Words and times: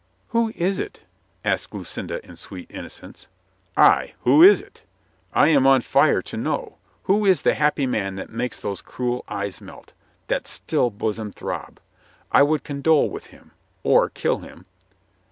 "Who 0.29 0.51
Is 0.55 0.79
it?" 0.79 1.03
asked 1.45 1.75
Lucinda 1.75 2.25
in 2.25 2.35
sweet 2.35 2.71
innocence. 2.71 3.27
"Ay, 3.77 4.15
who 4.21 4.41
is 4.41 4.59
it? 4.59 4.81
I 5.31 5.49
am 5.49 5.67
on 5.67 5.81
fire 5.81 6.23
to 6.23 6.37
know. 6.37 6.79
Who 7.03 7.23
is 7.23 7.43
the 7.43 7.53
happy 7.53 7.85
man 7.85 8.15
that 8.15 8.31
makes 8.31 8.59
those 8.59 8.81
cruel 8.81 9.23
eyes 9.27 9.61
melt, 9.61 9.93
that 10.25 10.47
still 10.47 10.89
bosom 10.89 11.31
throb? 11.31 11.79
I 12.31 12.41
would 12.41 12.63
condole 12.63 13.11
with 13.11 13.27
him— 13.27 13.51
or 13.83 14.09
kill 14.09 14.39
him." 14.39 14.65